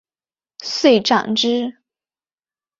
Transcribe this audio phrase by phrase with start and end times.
[0.63, 1.75] 遂斩之。